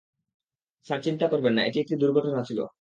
[0.87, 2.59] Sir চিন্তা করবেন না, এটি একটি দুর্ঘটনা ছিল।